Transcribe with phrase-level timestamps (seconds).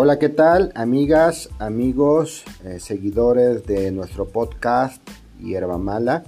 [0.00, 0.70] Hola, ¿qué tal?
[0.76, 5.02] Amigas, amigos, eh, seguidores de nuestro podcast
[5.40, 6.22] Hierba Mala.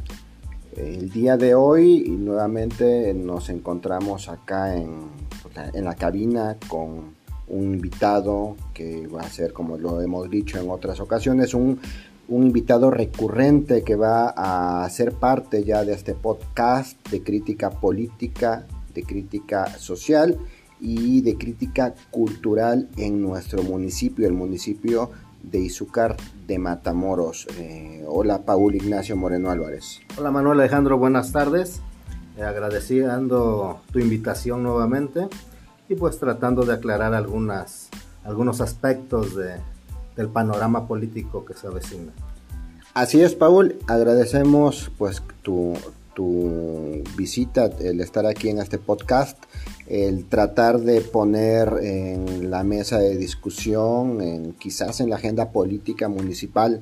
[0.77, 5.03] El día de hoy nuevamente nos encontramos acá en,
[5.73, 7.15] en la cabina con
[7.47, 11.79] un invitado que va a ser, como lo hemos dicho en otras ocasiones, un,
[12.27, 18.67] un invitado recurrente que va a ser parte ya de este podcast de crítica política,
[18.93, 20.41] de crítica social
[20.81, 25.11] y de crítica cultural en nuestro municipio, el municipio
[25.43, 26.17] de Izúcar
[26.47, 27.47] de Matamoros.
[27.59, 30.01] Eh, hola, Paul Ignacio Moreno Álvarez.
[30.17, 31.81] Hola, Manuel Alejandro, buenas tardes.
[32.37, 35.29] Eh, agradeciendo tu invitación nuevamente
[35.89, 37.89] y pues tratando de aclarar algunas,
[38.25, 39.55] algunos aspectos de,
[40.17, 42.13] del panorama político que se avecina.
[42.95, 43.77] Así es, Paul.
[43.87, 45.75] Agradecemos pues tu,
[46.15, 49.39] tu visita, el estar aquí en este podcast,
[49.87, 56.09] el tratar de poner en la mesa de discusión, en, quizás en la agenda política
[56.09, 56.81] municipal,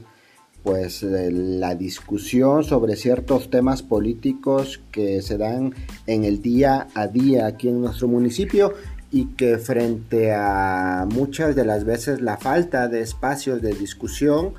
[0.63, 5.75] pues eh, la discusión sobre ciertos temas políticos que se dan
[6.07, 8.75] en el día a día aquí en nuestro municipio
[9.11, 14.55] y que frente a muchas de las veces la falta de espacios de discusión,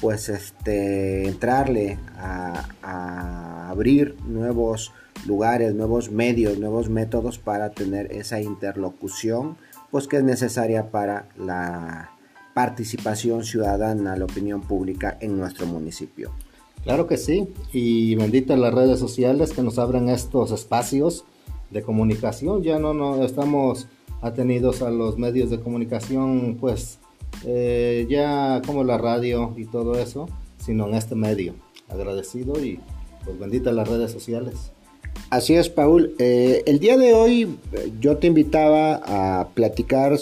[0.00, 4.92] pues este, entrarle a, abrir nuevos
[5.26, 9.56] lugares, nuevos medios, nuevos métodos para tener esa interlocución,
[9.90, 12.10] pues que es necesaria para la
[12.54, 16.32] participación ciudadana, la opinión pública en nuestro municipio.
[16.82, 21.24] Claro que sí, y bendita las redes sociales que nos abren estos espacios
[21.70, 23.86] de comunicación, ya no, no estamos
[24.22, 26.99] atenidos a los medios de comunicación, pues
[27.44, 30.28] eh, ya como la radio y todo eso,
[30.58, 31.54] sino en este medio.
[31.88, 32.78] Agradecido y
[33.24, 34.72] pues bendita las redes sociales.
[35.30, 36.14] Así es, Paul.
[36.18, 40.18] Eh, el día de hoy eh, yo te invitaba a platicar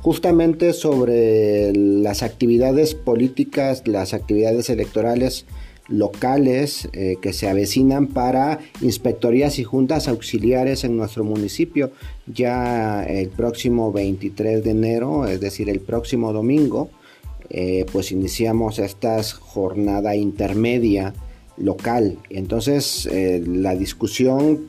[0.00, 5.46] justamente sobre las actividades políticas, las actividades electorales
[5.88, 11.92] locales eh, que se avecinan para inspectorías y juntas auxiliares en nuestro municipio.
[12.26, 16.90] Ya el próximo 23 de enero, es decir, el próximo domingo,
[17.50, 21.12] eh, pues iniciamos esta jornada intermedia
[21.56, 22.18] local.
[22.30, 24.68] Entonces, eh, la discusión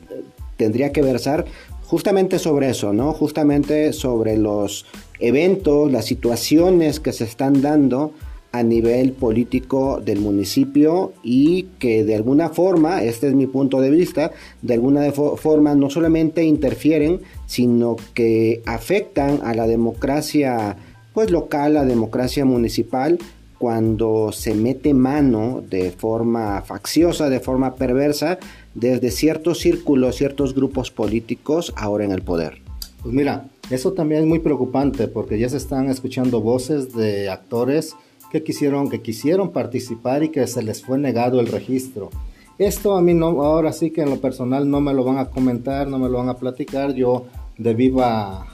[0.56, 1.46] tendría que versar
[1.86, 3.12] justamente sobre eso, ¿no?
[3.12, 4.86] Justamente sobre los
[5.18, 8.12] eventos, las situaciones que se están dando
[8.58, 13.90] a nivel político del municipio y que de alguna forma, este es mi punto de
[13.90, 20.76] vista, de alguna forma no solamente interfieren, sino que afectan a la democracia
[21.12, 23.18] pues local, la democracia municipal,
[23.58, 28.38] cuando se mete mano de forma facciosa, de forma perversa,
[28.74, 32.60] desde ciertos círculos, ciertos grupos políticos ahora en el poder.
[33.02, 37.96] Pues mira, eso también es muy preocupante porque ya se están escuchando voces de actores
[38.30, 42.10] que quisieron, que quisieron participar y que se les fue negado el registro.
[42.58, 45.26] Esto a mí no, ahora sí que en lo personal no me lo van a
[45.26, 46.94] comentar, no me lo van a platicar.
[46.94, 47.26] Yo
[47.58, 48.46] de viva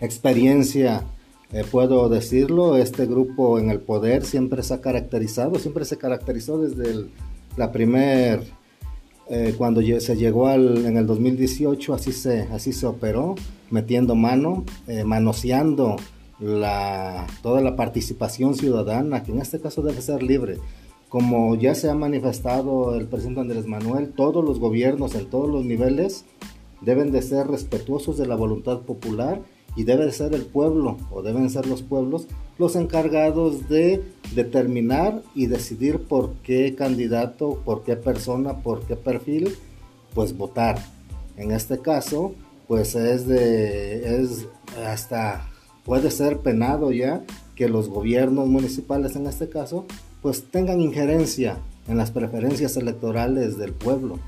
[0.00, 1.04] experiencia
[1.52, 6.58] eh, puedo decirlo, este grupo en el poder siempre se ha caracterizado, siempre se caracterizó
[6.58, 7.06] desde
[7.56, 8.44] la primer,
[9.28, 13.34] eh, cuando se llegó al, en el 2018, así se, así se operó,
[13.70, 15.96] metiendo mano, eh, manoseando
[16.40, 20.58] la, toda la participación ciudadana, que en este caso debe ser libre.
[21.08, 25.64] Como ya se ha manifestado el presidente Andrés Manuel, todos los gobiernos en todos los
[25.64, 26.24] niveles
[26.80, 29.42] deben de ser respetuosos de la voluntad popular
[29.76, 32.26] y debe de ser el pueblo o deben ser los pueblos
[32.58, 34.02] los encargados de
[34.34, 39.56] determinar y decidir por qué candidato, por qué persona, por qué perfil,
[40.14, 40.78] pues votar.
[41.36, 42.34] En este caso,
[42.68, 44.46] pues es de es
[44.86, 45.49] hasta
[45.90, 47.24] puede ser penado ya
[47.56, 49.86] que los gobiernos municipales en este caso
[50.22, 51.58] pues tengan injerencia
[51.88, 54.20] en las preferencias electorales del pueblo.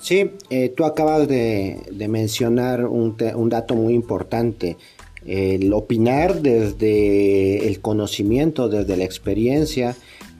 [0.00, 3.18] Sí, eh, tú acabas de, mencionar un,
[3.50, 4.78] dato muy importante.
[5.26, 9.94] El opinar desde el conocimiento, desde la experiencia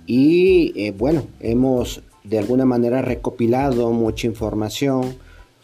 [0.06, 5.14] y eh, bueno, hemos de alguna manera recopilado mucha información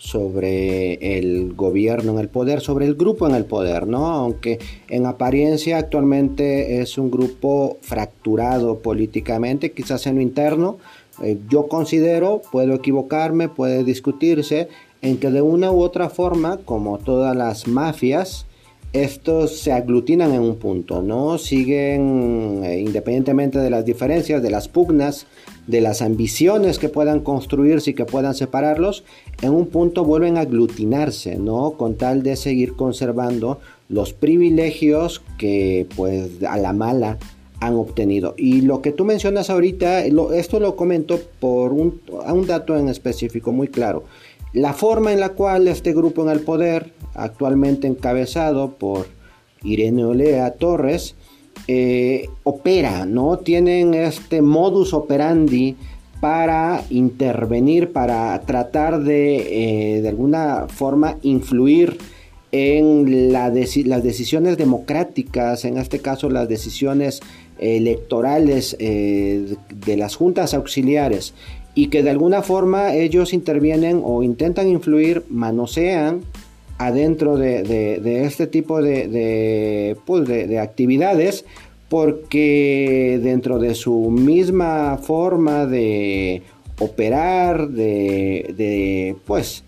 [0.02, 4.08] sobre el gobierno en el poder, sobre el grupo en el poder, ¿no?
[4.08, 4.58] Aunque
[4.88, 10.78] en apariencia actualmente es un grupo fracturado políticamente, quizás en lo interno,
[11.22, 14.68] eh, yo considero, puedo equivocarme, puede discutirse,
[15.02, 18.46] en que de una u otra forma, como todas las mafias,
[18.92, 21.38] estos se aglutinan en un punto, ¿no?
[21.38, 25.26] Siguen, eh, independientemente de las diferencias, de las pugnas,
[25.66, 29.04] de las ambiciones que puedan construirse y que puedan separarlos,
[29.40, 31.72] en un punto vuelven a aglutinarse, ¿no?
[31.72, 37.18] Con tal de seguir conservando los privilegios que pues a la mala
[37.60, 38.34] han obtenido.
[38.36, 43.52] Y lo que tú mencionas ahorita, esto lo comento por un, un dato en específico
[43.52, 44.04] muy claro.
[44.52, 49.06] La forma en la cual este grupo en el poder, actualmente encabezado por
[49.62, 51.14] Irene Olea Torres,
[51.68, 53.38] eh, opera, ¿no?
[53.38, 55.76] Tienen este modus operandi
[56.20, 61.98] para intervenir, para tratar de, eh, de alguna forma, influir
[62.52, 67.20] en las decisiones democráticas, en este caso las decisiones
[67.58, 71.32] electorales eh, de las juntas auxiliares,
[71.74, 76.20] y que de alguna forma ellos intervienen o intentan influir, manosean
[76.78, 81.44] adentro de, este tipo de, pues de, actividades,
[81.88, 86.42] porque dentro de su misma forma de
[86.78, 89.64] operar, de, pues,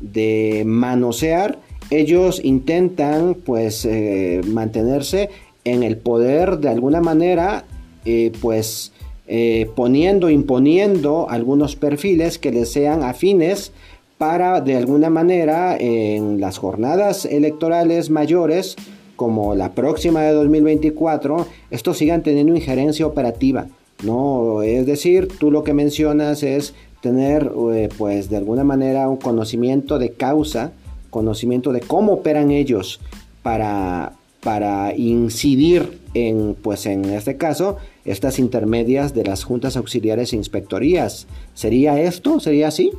[0.00, 1.58] de manosear,
[1.90, 5.28] ellos intentan pues eh, mantenerse
[5.64, 7.64] en el poder de alguna manera
[8.06, 8.93] eh, pues
[9.26, 13.72] eh, poniendo, imponiendo algunos perfiles que les sean afines
[14.18, 18.76] para de alguna manera en las jornadas electorales mayores
[19.16, 23.66] como la próxima de 2024 estos sigan teniendo injerencia operativa
[24.04, 27.50] no es decir tú lo que mencionas es tener
[27.98, 30.72] pues de alguna manera un conocimiento de causa
[31.14, 33.00] conocimiento de cómo operan ellos
[33.44, 40.36] para, para incidir en, pues en este caso, estas intermedias de las juntas auxiliares e
[40.36, 41.26] inspectorías.
[41.54, 42.40] ¿Sería esto?
[42.40, 42.92] ¿Sería así?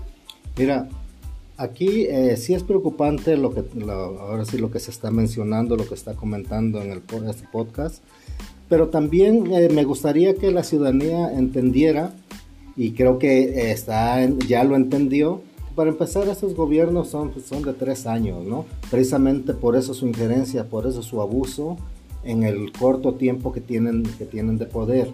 [0.57, 0.87] Mira,
[1.57, 5.87] aquí eh, sí es preocupante lo que, ahora sí lo que se está mencionando, lo
[5.87, 8.03] que está comentando en el, este podcast,
[8.69, 12.13] pero también eh, me gustaría que la ciudadanía entendiera,
[12.77, 15.41] y creo que está, ya lo entendió,
[15.75, 18.65] para empezar, estos gobiernos son, son de tres años, ¿no?
[18.89, 21.77] Precisamente por eso su injerencia, por eso su abuso
[22.25, 25.11] en el corto tiempo que tienen, que tienen de poder.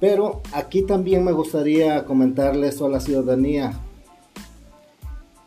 [0.00, 3.80] Pero aquí también me gustaría comentarle esto a la ciudadanía,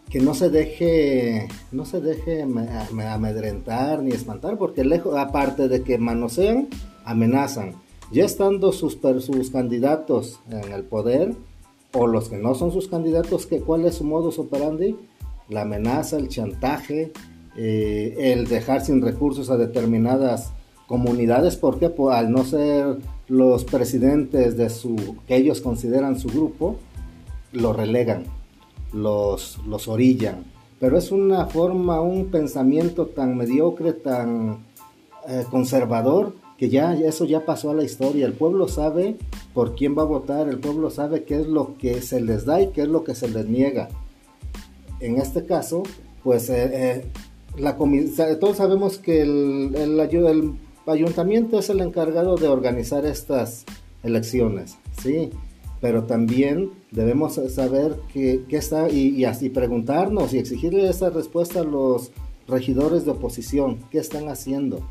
[0.09, 5.97] que no se deje, no se deje amedrentar ni espantar, porque lejos, aparte de que
[5.97, 6.67] manosean,
[7.05, 7.75] amenazan.
[8.11, 11.35] Ya estando sus, sus candidatos en el poder,
[11.93, 14.95] o los que no son sus candidatos, cuál es su modus operandi,
[15.49, 17.11] la amenaza, el chantaje,
[17.57, 20.51] eh, el dejar sin recursos a determinadas
[20.87, 26.77] comunidades, porque pues, al no ser los presidentes de su que ellos consideran su grupo,
[27.51, 28.23] los relegan,
[28.93, 30.45] los, los orillan.
[30.79, 34.59] Pero es una forma, un pensamiento tan mediocre, tan
[35.27, 38.25] eh, conservador, que ya eso ya pasó a la historia.
[38.25, 39.17] El pueblo sabe
[39.53, 42.61] por quién va a votar, el pueblo sabe qué es lo que se les da
[42.61, 43.89] y qué es lo que se les niega.
[44.99, 45.83] En este caso,
[46.23, 47.05] pues eh, eh,
[47.55, 47.77] la
[48.39, 49.99] todos sabemos que el,
[50.85, 53.65] ayuntamiento es el encargado de organizar estas
[54.03, 55.31] elecciones, sí,
[55.81, 61.63] pero también debemos saber qué está y, y así preguntarnos y exigirle esa respuesta a
[61.63, 62.11] los
[62.47, 64.81] regidores de oposición, qué están haciendo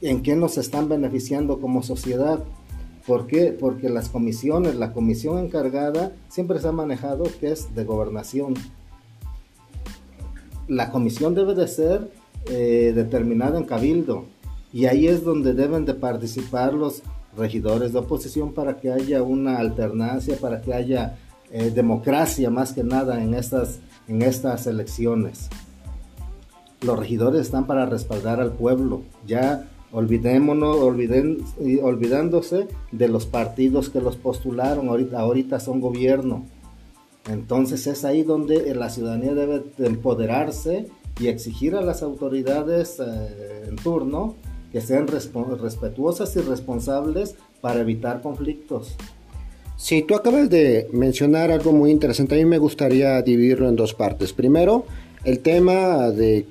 [0.00, 2.44] en qué nos están beneficiando como sociedad.
[3.06, 3.52] ¿Por qué?
[3.58, 8.54] Porque las comisiones, la comisión encargada siempre se ha manejado que es de gobernación.
[10.68, 12.10] La comisión debe de ser
[12.46, 14.26] eh, determinada en cabildo
[14.72, 17.02] y ahí es donde deben de participar los
[17.36, 21.16] regidores de oposición para que haya una alternancia, para que haya
[21.50, 25.48] eh, democracia más que nada en estas, en estas elecciones.
[26.82, 29.02] Los regidores están para respaldar al pueblo.
[29.26, 31.38] Ya Olvidémonos, olviden,
[31.82, 36.44] olvidándose de los partidos que los postularon, ahorita son gobierno.
[37.28, 40.86] Entonces es ahí donde la ciudadanía debe empoderarse
[41.20, 44.36] y exigir a las autoridades eh, en turno
[44.72, 48.96] que sean respetuosas y responsables para evitar conflictos.
[49.76, 52.34] Sí, tú acabas de mencionar algo muy interesante.
[52.34, 54.32] A mí me gustaría dividirlo en dos partes.
[54.32, 54.84] Primero,
[55.24, 56.46] el tema de,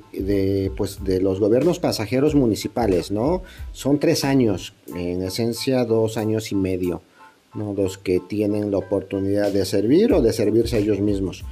[0.77, 3.43] pues, de los gobiernos pasajeros municipales, ¿no?
[3.73, 7.01] Son tres años, en esencia dos años y medio,
[7.53, 7.73] ¿no?
[7.73, 11.43] Los que tienen la oportunidad de servir o de servirse a ellos mismos.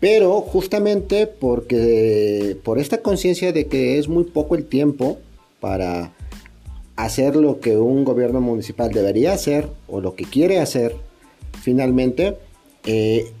[0.00, 5.18] Pero justamente porque por esta conciencia de que es muy poco el tiempo
[5.60, 6.12] para
[6.96, 10.96] hacer lo que un gobierno municipal debería hacer o lo que quiere hacer,
[11.62, 12.36] finalmente,
[12.84, 13.32] eh,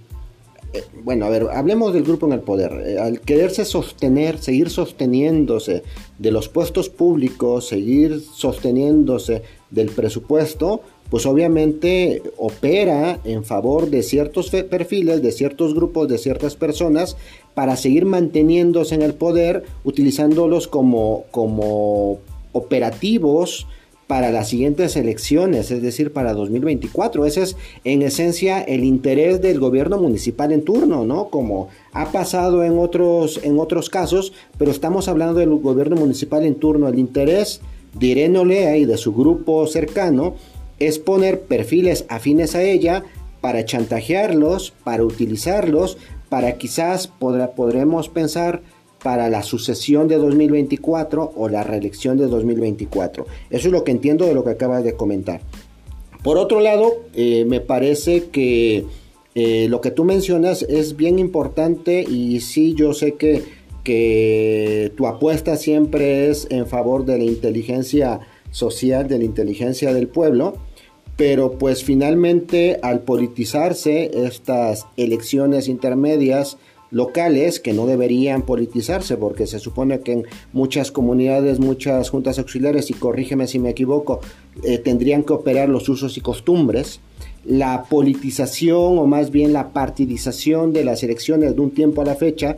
[0.72, 2.72] eh, bueno, a ver, hablemos del grupo en el poder.
[2.86, 5.82] Eh, al quererse sostener, seguir sosteniéndose
[6.18, 14.48] de los puestos públicos, seguir sosteniéndose del presupuesto, pues obviamente opera en favor de ciertos
[14.48, 17.18] perfiles, de ciertos grupos, de ciertas personas,
[17.52, 22.18] para seguir manteniéndose en el poder, utilizándolos como, como
[22.52, 23.66] operativos
[24.06, 27.26] para las siguientes elecciones, es decir, para 2024.
[27.26, 31.28] Ese es en esencia el interés del gobierno municipal en turno, ¿no?
[31.28, 36.54] Como ha pasado en otros, en otros casos, pero estamos hablando del gobierno municipal en
[36.54, 36.88] turno.
[36.88, 37.60] El interés
[37.92, 40.36] de Irene Olea y de su grupo cercano
[40.86, 43.04] es poner perfiles afines a ella
[43.40, 45.98] para chantajearlos, para utilizarlos,
[46.28, 48.62] para quizás podremos pensar
[49.02, 53.26] para la sucesión de 2024 o la reelección de 2024.
[53.50, 55.40] Eso es lo que entiendo de lo que acabas de comentar.
[56.22, 58.84] Por otro lado, eh, me parece que
[59.34, 63.42] eh, lo que tú mencionas es bien importante y sí, yo sé que,
[63.82, 68.20] que tu apuesta siempre es en favor de la inteligencia
[68.52, 70.54] social, de la inteligencia del pueblo
[71.22, 76.56] pero pues finalmente al politizarse estas elecciones intermedias
[76.90, 82.90] locales que no deberían politizarse porque se supone que en muchas comunidades, muchas juntas auxiliares,
[82.90, 84.18] y corrígeme si me equivoco,
[84.64, 86.98] eh, tendrían que operar los usos y costumbres.
[87.44, 92.16] La politización o más bien la partidización de las elecciones de un tiempo a la
[92.16, 92.56] fecha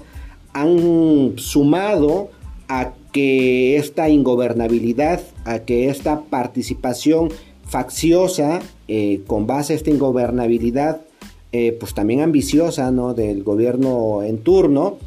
[0.54, 2.30] han sumado
[2.68, 7.28] a que esta ingobernabilidad, a que esta participación
[7.66, 11.00] facciosa, eh, con base esta ingobernabilidad,
[11.52, 13.14] eh, pues también ambiciosa, ¿no?
[13.14, 14.99] Del gobierno en turno,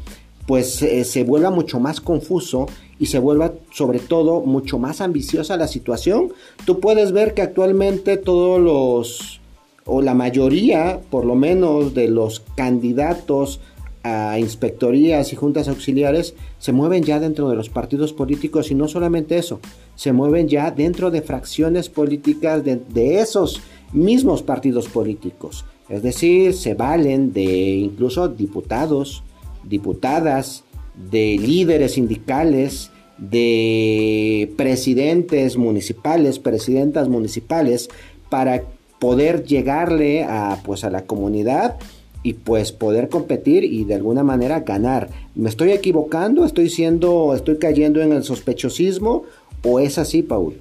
[0.46, 2.66] pues eh, se vuelva mucho más confuso
[2.98, 6.32] y se vuelva sobre todo mucho más ambiciosa la situación.
[6.64, 9.40] Tú puedes ver que actualmente todos los,
[9.84, 13.60] o la mayoría, por lo menos, de los candidatos
[14.08, 18.88] a inspectorías y juntas auxiliares se mueven ya dentro de los partidos políticos y no
[18.88, 19.60] solamente eso,
[19.94, 23.60] se mueven ya dentro de fracciones políticas de, esos
[23.92, 25.64] mismos partidos políticos.
[25.88, 29.22] Es decir, se valen de incluso diputados,
[29.64, 30.64] diputadas,
[31.10, 37.88] de líderes sindicales, de presidentes municipales, presidentas municipales,
[38.28, 38.62] para
[38.98, 41.78] poder llegarle a, pues, a la comunidad
[42.22, 45.10] y pues poder competir y de alguna manera ganar.
[45.34, 46.44] ¿Me estoy equivocando?
[46.44, 49.24] ¿Estoy siendo, estoy cayendo en el sospechosismo?
[49.62, 50.60] ¿O es así, Paul?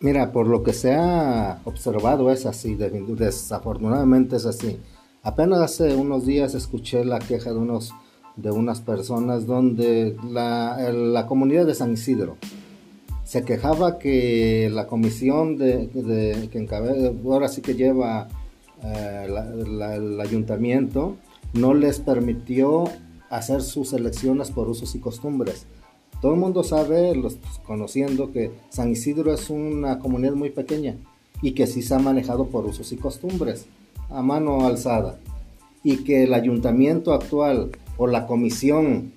[0.00, 4.78] mira, por lo que se ha observado es así, desafortunadamente es así.
[5.22, 7.92] Apenas hace unos días escuché la queja de unos
[8.36, 12.36] de unas personas donde la, comunidad de San Isidro
[13.24, 18.28] se quejaba que la comisión de, que encabeza, ahora sí que lleva
[18.84, 21.16] eh, el ayuntamiento
[21.52, 22.84] no les permitió
[23.30, 25.66] hacer sus elecciones por usos y costumbres.
[26.20, 30.96] Todo el mundo sabe, los, conociendo, que San Isidro es una comunidad muy pequeña
[31.40, 33.66] y que sí se ha manejado por usos y costumbres,
[34.10, 35.18] a mano alzada.
[35.82, 39.12] Y que el ayuntamiento actual o la comisión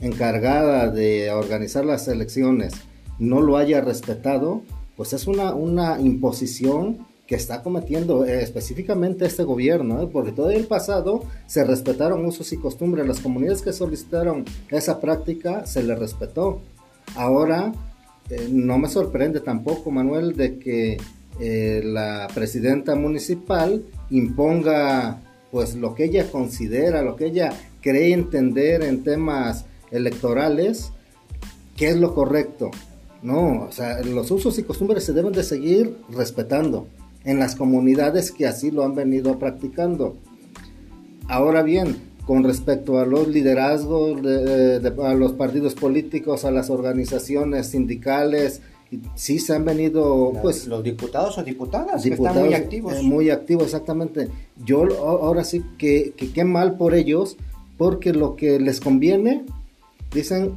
[0.00, 2.74] encargada de organizar las elecciones
[3.18, 4.62] no lo haya respetado,
[4.96, 10.08] pues es una, una imposición que está cometiendo eh, específicamente este gobierno, ¿eh?
[10.12, 15.64] porque todo el pasado se respetaron usos y costumbres, las comunidades que solicitaron esa práctica
[15.64, 16.60] se les respetó.
[17.14, 17.72] Ahora,
[18.28, 20.98] eh, no me sorprende tampoco, Manuel, de que
[21.82, 25.18] la presidenta municipal imponga
[25.50, 30.90] pues lo que ella considera, lo que ella cree entender en temas electorales,
[31.78, 32.70] qué es lo correcto.
[33.22, 36.88] No, o sea, los usos y costumbres se deben de seguir respetando
[37.24, 40.16] en las comunidades que así lo han venido practicando.
[41.28, 47.68] Ahora bien, con respecto a los liderazgos, de, a los partidos políticos, a las organizaciones
[47.68, 48.60] sindicales,
[49.14, 50.66] sí se han venido, pues...
[50.66, 52.94] Los diputados o diputadas están muy activos.
[52.94, 54.28] Eh, muy activos, exactamente.
[54.64, 57.36] Yo ahora sí que qué mal por ellos,
[57.78, 59.44] porque lo que les conviene,
[60.12, 60.54] dicen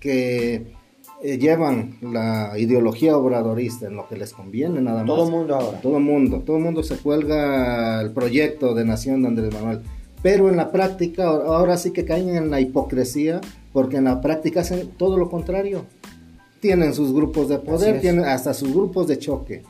[0.00, 0.77] que
[1.20, 5.06] eh, llevan la ideología obradorista en lo que les conviene nada más.
[5.06, 5.80] Todo mundo ahora.
[5.80, 9.80] Todo mundo, todo mundo se cuelga el proyecto de nación de Andrés Manuel.
[10.22, 13.40] Pero en la práctica, ahora sí que caen en la hipocresía,
[13.72, 15.84] porque en la práctica hacen todo lo contrario.
[16.60, 19.62] Tienen sus grupos de poder, tienen hasta sus grupos de choque,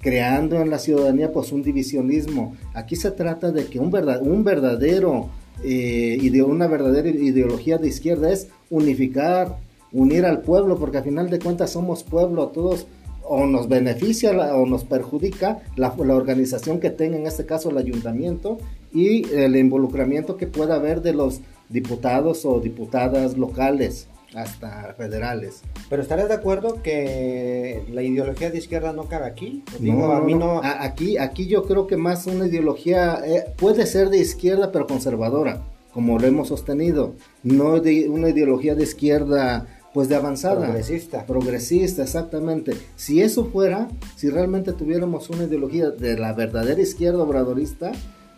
[0.00, 2.56] creando en la ciudadanía pues un divisionismo.
[2.74, 5.28] Aquí se trata de que un, verdad, un verdadero,
[5.64, 9.56] eh, una verdadera ideología de izquierda es unificar
[9.92, 12.86] unir al pueblo, porque al final de cuentas somos pueblo, todos
[13.22, 17.78] o nos beneficia o nos perjudica la, la, organización que tenga, en este caso el
[17.78, 18.58] ayuntamiento,
[18.92, 24.08] y el involucramiento que pueda haber de los diputados o diputadas locales.
[24.34, 25.62] hasta federales.
[25.88, 29.64] Pero estarás de acuerdo que la ideología de izquierda no cabe aquí?
[29.80, 30.60] no, a mí no...
[30.62, 35.62] Aquí, aquí yo creo que más una ideología eh, puede ser de izquierda pero conservadora,
[35.92, 40.66] como lo hemos sostenido, no de una ideología de izquierda pues de avanzada.
[40.66, 41.26] Progresista.
[41.26, 42.72] Progresista, exactamente.
[42.96, 47.92] Si eso fuera, si realmente tuviéramos una ideología de la verdadera izquierda obradorista,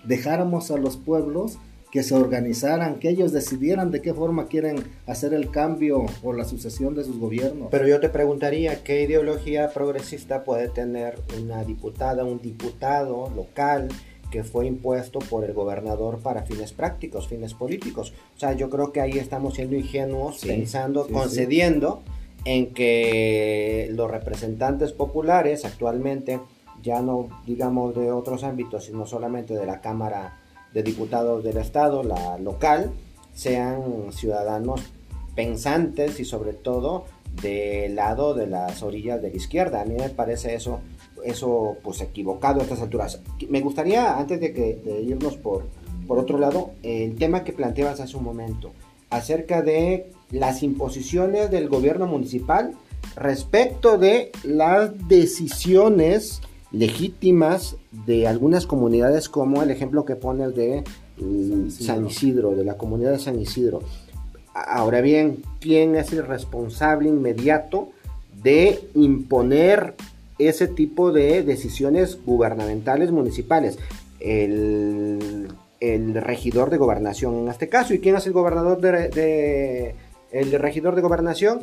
[0.04, 1.58] dejáramos a los pueblos
[1.92, 6.46] que se organizaran, que ellos decidieran de qué forma quieren hacer el cambio o la
[6.46, 7.68] sucesión de sus gobiernos.
[7.70, 13.88] Pero yo te preguntaría, ¿qué ideología progresista puede tener una diputada, un diputado local
[14.32, 18.12] que fue impuesto por el gobernador para fines prácticos, fines políticos?
[18.34, 22.02] O sea, yo creo que ahí estamos siendo ingenuos, pensando, concediendo
[22.44, 26.40] en que los representantes populares actualmente,
[26.82, 30.40] ya no digamos de otros ámbitos, sino solamente de la Cámara
[30.72, 32.90] de diputados del Estado, la local,
[33.34, 34.80] sean ciudadanos
[35.34, 37.04] pensantes y sobre todo
[37.40, 39.82] del lado de las orillas de la izquierda.
[39.82, 40.80] A mí me parece eso,
[41.24, 43.20] eso pues equivocado a estas alturas.
[43.48, 45.64] Me gustaría, antes de, que, irnos por,
[46.06, 48.72] por otro lado, el tema que planteabas hace un momento,
[49.10, 52.72] acerca de las imposiciones del gobierno municipal
[53.16, 56.40] respecto de las decisiones
[56.72, 57.76] legítimas
[58.06, 60.82] de algunas comunidades como el ejemplo que pones de
[61.18, 62.52] mm, San Isidro.
[62.52, 63.82] de la comunidad de San Isidro.
[64.54, 67.90] Ahora bien, ¿quién es el responsable inmediato
[68.42, 69.94] de imponer
[70.48, 73.78] ese tipo de decisiones gubernamentales municipales?
[74.20, 75.48] El,
[76.14, 77.92] regidor de gobernación en este caso.
[77.92, 79.94] ¿Y quién es el gobernador de
[80.32, 81.60] el regidor de gobernación?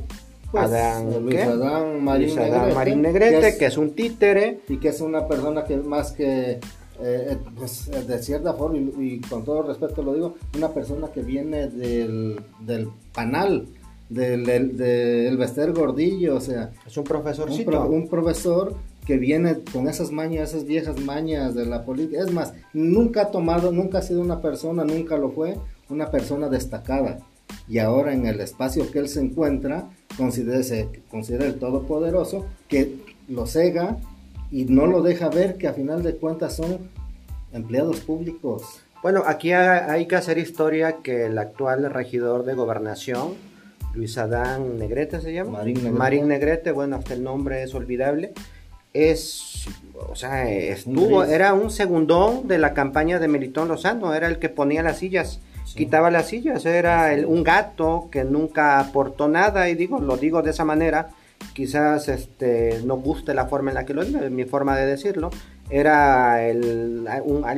[0.51, 4.62] Pues, Adán, Luis Adán Marín, Negrete, que es, un títere.
[4.67, 6.59] Y que es una persona que más que, eh,
[7.01, 11.67] eh, pues, de cierta forma, y, con todo respeto lo digo, una persona que viene
[11.67, 13.67] del, del panal,
[14.10, 16.72] del, del, Bester Gordillo, o sea.
[16.86, 17.86] Es un profesorcito.
[17.86, 18.75] Un, un profesor
[19.06, 22.22] que viene con esas mañas, esas viejas mañas de la política.
[22.22, 25.58] Es más, nunca ha tomado, nunca ha sido una persona, nunca lo fue,
[25.89, 27.20] una persona destacada.
[27.68, 32.98] Y ahora en el espacio que él se encuentra, considera, se considera el todopoderoso, que
[33.27, 33.98] lo cega
[34.51, 36.77] y no lo deja ver que a final de cuentas son
[37.53, 38.81] empleados públicos.
[39.01, 43.36] Bueno, aquí hay que hacer historia que el actual regidor de gobernación,
[43.94, 45.64] Luis Adán Negrete se llama.
[45.92, 46.72] Marín Negrete.
[46.72, 48.34] bueno, hasta el nombre es olvidable.
[48.94, 49.68] Es,
[50.10, 54.50] o sea, estuvo, era un segundón de la campaña de Melitón Lozano, era el que
[54.50, 55.40] ponía las sillas
[55.75, 60.52] quitaba las sillas, era un gato que nunca aportó nada y digo, lo digo de
[60.52, 61.10] esa manera,
[61.54, 65.30] quizás este, no guste la forma en la que lo digo, mi forma de decirlo,
[65.70, 67.08] era el,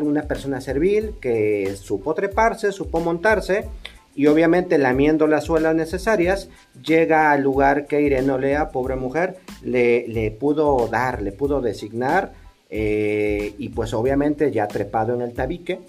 [0.02, 3.70] una persona servil que supo treparse, supo montarse
[4.15, 6.50] y obviamente lamiendo las suelas necesarias
[6.84, 12.34] llega al lugar que Irene Olea, pobre mujer, le, le pudo dar, le pudo designar
[12.69, 15.80] eh, y pues obviamente ya trepado en el tabique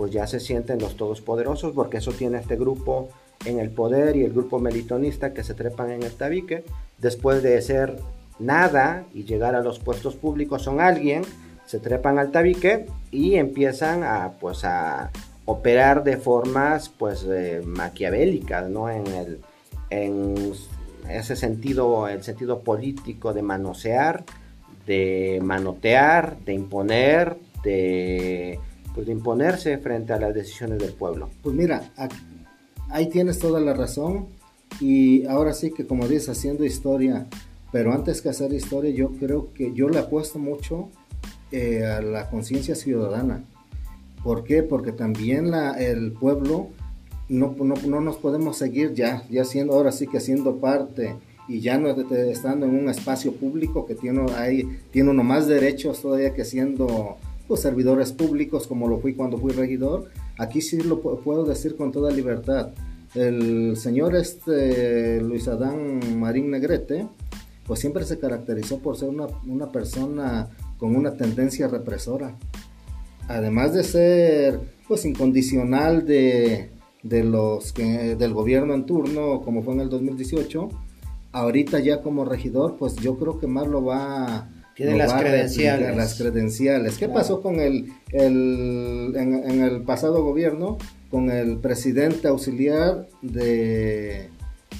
[0.00, 3.10] pues ya se sienten los todos poderosos porque eso tiene este grupo
[3.44, 6.64] en el poder y el grupo melitonista que se trepan en el tabique,
[6.96, 7.98] después de ser
[8.38, 11.20] nada y llegar a los puestos públicos son alguien,
[11.66, 15.10] se trepan al tabique y empiezan a pues a
[15.44, 18.88] operar de formas pues eh, maquiavélicas, ¿no?
[18.88, 19.40] En el
[19.90, 20.52] en
[21.08, 24.24] ese sentido, el sentido político de manosear,
[24.86, 28.58] de manotear, de imponer, de
[28.94, 31.28] pues, de imponerse frente a las decisiones del pueblo.
[31.42, 31.92] Pues mira,
[32.88, 34.28] ahí tienes toda la razón
[34.80, 37.26] y ahora sí que como dices, haciendo historia,
[37.72, 40.88] pero antes que hacer historia yo creo que yo le apuesto mucho
[41.50, 43.44] eh, a la conciencia ciudadana.
[44.22, 44.62] ¿Por qué?
[44.62, 46.68] Porque también la, el pueblo
[47.28, 47.54] no,
[47.86, 51.16] no, nos podemos seguir ya, ya siendo ahora sí que siendo parte
[51.48, 56.00] y ya no estando en un espacio público que tiene, ahí, tiene uno más derechos
[56.00, 57.16] todavía que siendo
[57.56, 62.12] servidores públicos como lo fui cuando fui regidor, aquí sí lo puedo decir con toda
[62.12, 62.70] libertad.
[63.14, 67.08] El señor este Luis Adán Marín Negrete,
[67.66, 72.36] pues siempre se caracterizó por ser una, una persona con una tendencia represora.
[73.30, 76.70] Además de ser pues incondicional de,
[77.04, 80.68] de los que, del gobierno en turno, como fue en el 2018,
[81.30, 85.96] ahorita ya como regidor, pues yo creo que más lo va tiene las credenciales.
[85.96, 86.98] Las credenciales.
[86.98, 94.28] ¿Qué pasó con el, el en, el pasado gobierno con el presidente auxiliar de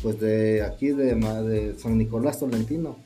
[0.03, 2.97] pues de aquí de, de San Nicolás Tolentino?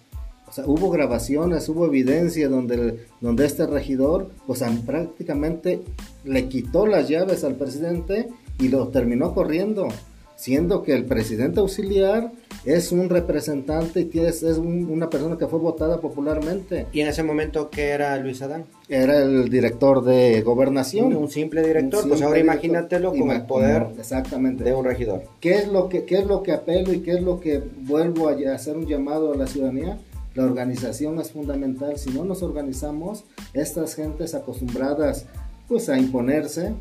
[0.55, 5.81] O sea, hubo grabaciones, hubo evidencia donde, donde este regidor, pues prácticamente
[6.23, 8.29] le quitó las llaves al presidente
[8.61, 9.89] y lo terminó corriendo.
[10.37, 12.31] siendo que el presidente auxiliar
[12.65, 16.87] es un representante y es, es una persona que fue votada popularmente.
[16.93, 18.65] ¿Y en ese momento qué era Luis Adán?
[18.89, 21.17] Era el director de gobernación.
[21.17, 24.63] Un, simple director, pues ahora imagínatelo con el poder exactamente.
[24.63, 25.25] de un regidor.
[25.41, 28.29] ¿Qué es, lo que, ¿Qué es lo que apelo y qué es lo que vuelvo
[28.29, 29.99] a hacer un llamado a la ciudadanía?
[30.35, 31.97] La organización es fundamental.
[31.99, 35.27] Si no nos organizamos, estas gentes acostumbradas
[35.69, 36.75] pues a imponerse,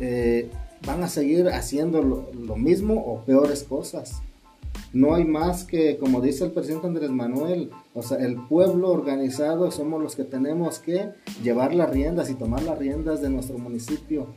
[0.00, 0.50] eh,
[0.86, 4.20] van a seguir haciendo lo, mismo o peores cosas.
[4.92, 9.70] No hay más que, como dice el presidente Andrés Manuel, o sea, el pueblo organizado
[9.70, 11.10] somos los que tenemos que
[11.42, 14.28] llevar las riendas y tomar las riendas de nuestro municipio.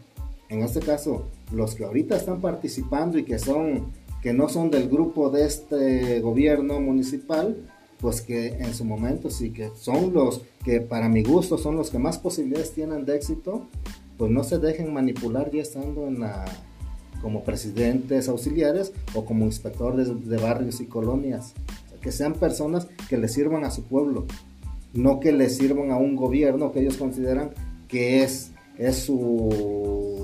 [0.50, 4.88] En este caso, los que ahorita están participando y que son que no son del
[4.88, 7.58] grupo de este gobierno municipal,
[8.02, 11.92] pues que en su momento sí que son los que para mi gusto son los
[11.92, 13.68] que más posibilidades tienen de éxito,
[14.18, 16.46] pues no se dejen manipular ya estando en la
[17.22, 21.54] como presidentes auxiliares o como inspectores de, barrios y colonias.
[22.02, 24.26] que sean personas que le sirvan a su pueblo,
[24.94, 27.52] no que le sirvan a un gobierno que ellos consideran
[27.88, 29.16] que es, es su...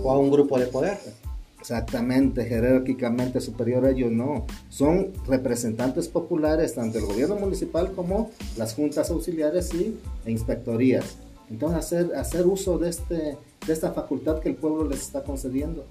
[0.04, 0.98] O a un grupo de poder
[1.68, 4.46] exactamente jerárquicamente superior a ellos, no.
[4.70, 11.18] Son representantes populares tanto del gobierno municipal como las juntas auxiliares y, e inspectorías.
[11.50, 15.86] Entonces hacer, hacer uso de, este, de esta facultad que el pueblo les está concediendo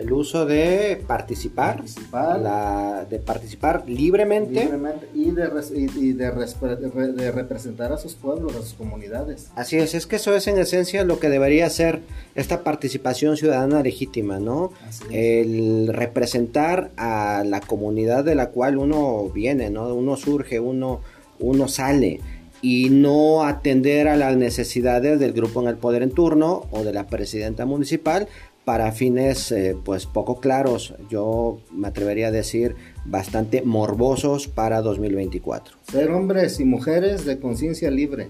[0.00, 4.70] el uso de participar, La, de participar libremente,
[5.14, 9.50] y, de, de, representar a sus pueblos, a sus comunidades.
[9.56, 12.00] Así es, es que eso es en esencia lo que debería ser
[12.34, 14.72] esta participación ciudadana legítima, ¿no?
[15.10, 19.94] El representar a la comunidad de la cual uno viene, ¿no?
[19.94, 21.00] Uno surge, uno,
[21.38, 22.20] uno sale
[22.62, 26.92] y no atender a las necesidades del grupo en el poder en turno o de
[26.92, 28.28] la presidenta municipal,
[28.70, 35.76] para fines eh, pues poco claros, yo me atrevería a decir bastante morbosos para 2024.
[35.90, 38.28] Ser hombres y mujeres de conciencia libre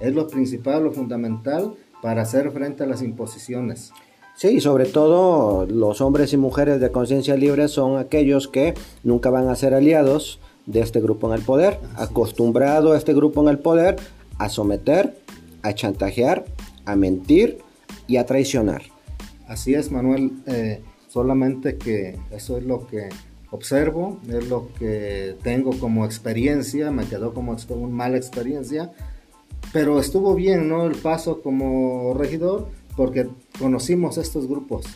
[0.00, 3.92] es lo principal, lo fundamental para hacer frente a las imposiciones.
[4.36, 9.48] Sí, sobre todo los hombres y mujeres de conciencia libre son aquellos que nunca van
[9.48, 13.58] a ser aliados de este grupo en el poder, acostumbrado a este grupo en el
[13.58, 13.96] poder
[14.38, 15.14] a someter,
[15.60, 16.46] a chantajear,
[16.86, 17.58] a mentir
[18.06, 18.93] y a traicionar.
[19.46, 23.08] Así es, Manuel, eh, solamente que eso es lo que
[23.50, 28.92] observo, es lo que tengo como experiencia, me quedó como una mala experiencia,
[29.72, 30.86] pero estuvo bien, ¿no?
[30.86, 33.28] El paso como regidor, porque
[33.58, 34.86] conocimos estos grupos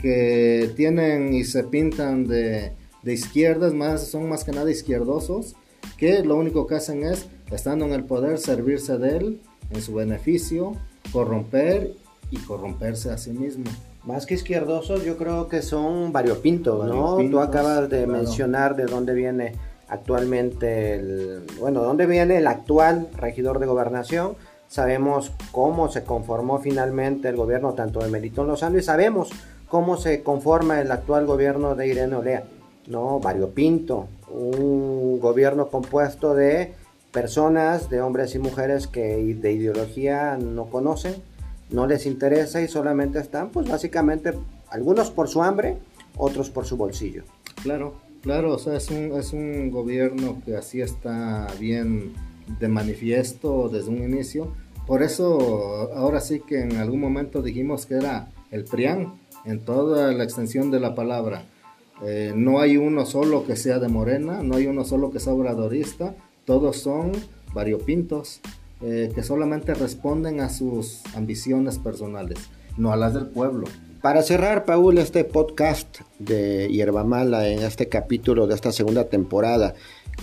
[0.00, 2.72] que tienen y se pintan de,
[3.02, 5.56] de izquierdas, más, son más que nada izquierdosos,
[5.98, 9.92] que lo único que hacen es, estando en el poder, servirse de él en su
[9.94, 10.72] beneficio,
[11.12, 11.94] corromper
[12.30, 13.64] y corromperse a sí mismo.
[14.04, 17.16] Más que izquierdosos, yo creo que son variopintos, ¿no?
[17.30, 19.54] Tú acabas de mencionar de dónde viene
[19.88, 24.36] actualmente el, bueno, dónde viene el actual regidor de gobernación.
[24.68, 29.30] Sabemos cómo se conformó finalmente el gobierno tanto de Melitón Lozano y sabemos
[29.68, 32.44] cómo se conforma el actual gobierno de Irene Olea,
[32.86, 33.20] ¿no?
[33.20, 36.72] Variopinto, un gobierno compuesto de
[37.12, 41.16] personas, de hombres y mujeres que de ideología no conocen,
[41.70, 44.34] no les interesa y solamente están, pues básicamente,
[44.68, 45.78] algunos por su hambre,
[46.16, 47.24] otros por su bolsillo.
[47.62, 52.12] Claro, claro, o sea, es un, es un gobierno que así está bien
[52.58, 54.52] de manifiesto desde un inicio.
[54.86, 60.12] Por eso, ahora sí que en algún momento dijimos que era el PRIAN en toda
[60.12, 61.44] la extensión de la palabra.
[62.02, 65.34] Eh, no hay uno solo que sea de Morena, no hay uno solo que sea
[65.34, 67.12] obradorista, todos son
[67.52, 68.40] variopintos.
[68.82, 72.38] Eh, que solamente responden a sus ambiciones personales,
[72.78, 73.66] no a las del pueblo.
[74.00, 79.74] Para cerrar, Paul, este podcast de Hierba Mala en este capítulo de esta segunda temporada,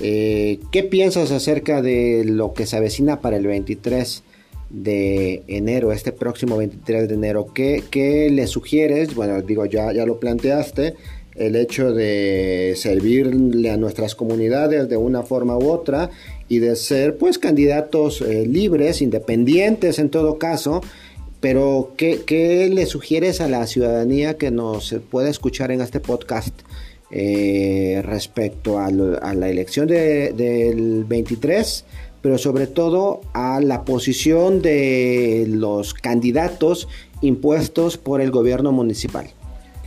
[0.02, 4.24] eh, ¿qué piensas acerca de lo que se avecina para el 23
[4.72, 7.54] de enero, este próximo 23 de enero?
[7.54, 9.14] ¿Qué, qué le sugieres?
[9.14, 10.96] Bueno, digo, ya, ya lo planteaste,
[11.36, 16.10] el hecho de servirle a nuestras comunidades de una forma u otra
[16.50, 20.82] y de ser pues candidatos eh, libres, independientes en todo caso,
[21.40, 26.54] pero ¿qué, le sugieres a la ciudadanía que nos pueda escuchar en este podcast
[27.12, 31.86] eh, respecto a, la elección del 23?
[32.20, 36.88] pero sobre todo a la posición de los candidatos
[37.22, 39.30] impuestos por el gobierno municipal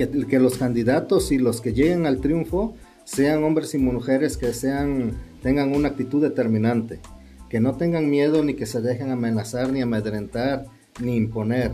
[0.07, 5.13] que, los candidatos y los que lleguen al triunfo sean hombres y mujeres que sean,
[5.43, 7.01] tengan una actitud determinante,
[7.49, 10.67] que no tengan miedo ni que se dejen amenazar, ni amedrentar,
[11.01, 11.73] ni imponer.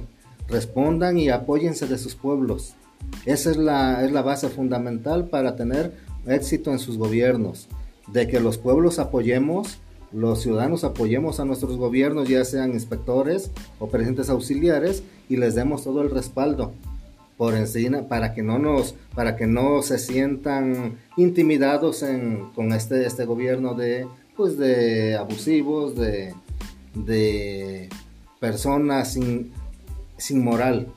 [0.49, 2.75] Respondan y apóyense de sus pueblos,
[3.25, 5.93] Esa es la, es la base fundamental para tener
[6.27, 7.69] éxito en sus gobiernos,
[8.13, 9.79] de que los pueblos apoyemos,
[10.13, 15.85] los ciudadanos apoyemos a nuestros gobiernos, ya sean inspectores o presidentes auxiliares, y les demos
[15.85, 16.73] todo el respaldo
[17.37, 22.05] por encima para que no nos para que no se sientan intimidados
[22.55, 26.35] con este este gobierno de pues de abusivos de,
[26.95, 27.89] de
[28.41, 29.53] personas sin,
[30.17, 30.89] sin moral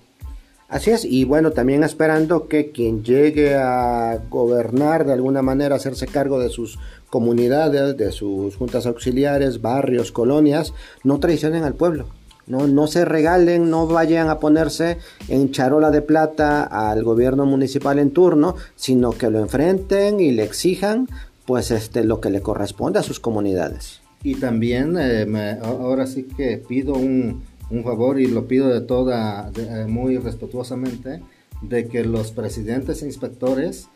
[0.69, 6.05] Así es, y bueno, también esperando que quien llegue a gobernar de alguna manera, hacerse
[6.05, 6.77] cargo de sus
[7.09, 12.05] comunidades, de sus juntas auxiliares, barrios, colonias, no traicionen al pueblo.
[12.49, 17.99] No, no se regalen, no vayan a ponerse en charola de plata al gobierno municipal
[17.99, 21.07] en turno, sino que lo enfrenten y le exijan
[21.45, 24.01] pues este lo que le corresponde a sus comunidades.
[24.23, 29.51] Y también eh, ahora sí que pido un, un favor y lo pido de toda,
[29.55, 31.21] eh, muy respetuosamente,
[31.61, 33.87] de que los presidentes e inspectores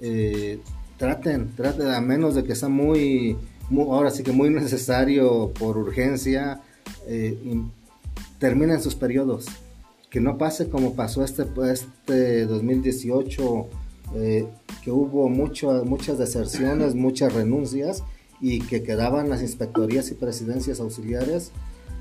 [0.00, 0.60] eh,
[0.96, 3.36] traten, traten, a menos de que sea muy,
[3.72, 6.60] ahora sí que muy necesario por urgencia,
[8.36, 9.46] eh, terminen sus periodos.
[10.10, 13.68] Que no pase como pasó este, este 2018,
[14.82, 18.02] que hubo mucho, muchas deserciones, muchas renuncias
[18.40, 21.52] y que quedaban las inspectorías y presidencias auxiliares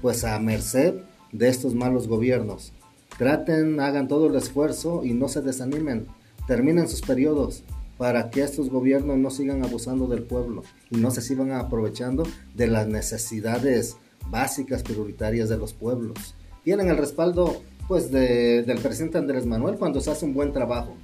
[0.01, 0.95] pues a merced
[1.31, 2.73] de estos malos gobiernos.
[3.17, 6.07] Traten, hagan todo el esfuerzo y no se desanimen.
[6.47, 7.63] Terminen sus periodos
[7.97, 12.67] para que estos gobiernos no sigan abusando del pueblo y no se sigan aprovechando de
[12.67, 13.97] las necesidades
[14.29, 16.35] básicas prioritarias de los pueblos.
[16.63, 20.95] Tienen el respaldo pues del presidente Andrés Manuel cuando se hace un buen trabajo,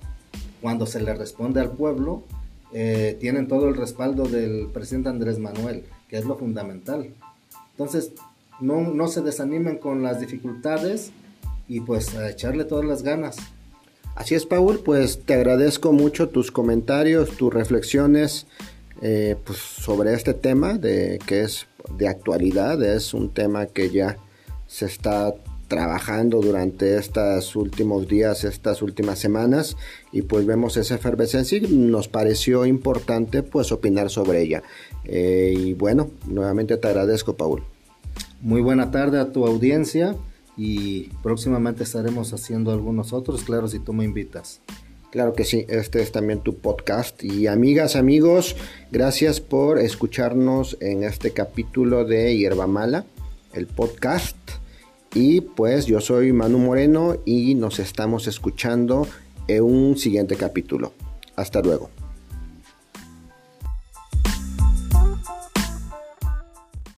[0.62, 2.24] cuando se le responde al pueblo,
[2.74, 7.10] eh, tienen todo el respaldo del presidente Andrés Manuel, que es lo fundamental.
[7.72, 8.14] Entonces,
[8.62, 11.12] no, se desanimen con las dificultades
[11.68, 13.38] y pues echarle todas las ganas.
[14.16, 18.46] Así es, Paul, pues te agradezco mucho tus comentarios, tus reflexiones
[19.02, 24.18] eh, pues, sobre este tema de que es de actualidad, es un tema que ya
[24.68, 25.34] se está
[25.68, 29.78] trabajando durante estos últimos días, estas últimas semanas
[30.12, 34.64] y pues vemos esa efervescencia y nos pareció importante pues opinar sobre ella.
[35.06, 37.64] Eh, y bueno, nuevamente te agradezco, Paul.
[38.42, 40.18] Muy buena tarde a tu audiencia
[40.58, 44.60] y próximamente estaremos haciendo algunos otros, claro, si tú me invitas.
[45.12, 47.22] Claro que sí, este es también tu podcast.
[47.22, 48.56] Y amigas, amigos,
[48.92, 53.04] gracias por escucharnos en este capítulo de Hierba Mala,
[53.54, 54.38] el podcast.
[55.14, 59.06] Y pues yo soy Manu Moreno y nos estamos escuchando
[59.50, 60.94] en un siguiente capítulo.
[61.36, 61.90] Hasta luego.